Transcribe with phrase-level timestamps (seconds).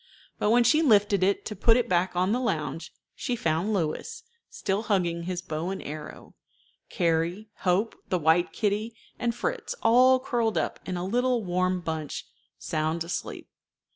[0.39, 4.23] But when she lifted it to put it back on the lounge, she found Louis,
[4.49, 6.33] still hugging his bow and arrow,
[6.89, 12.25] Carrie, Hope, the white kitty, and Fritz, all curled up in a little warm bunch,
[12.57, 13.47] sound asleep.